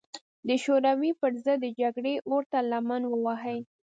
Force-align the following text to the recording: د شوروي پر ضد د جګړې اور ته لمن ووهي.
د 0.47 0.49
شوروي 0.63 1.11
پر 1.19 1.31
ضد 1.43 1.57
د 1.63 1.65
جګړې 1.81 2.15
اور 2.29 2.43
ته 2.51 2.59
لمن 2.71 3.01
ووهي. 3.07 3.59